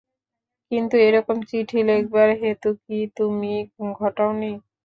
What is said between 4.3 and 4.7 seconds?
নি?